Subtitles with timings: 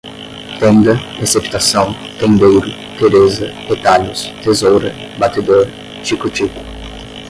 [0.59, 2.63] tenda, receptação, tendeiro,
[2.97, 5.67] teresa, retalhos, tesoura, batedor,
[6.03, 6.59] tico-tico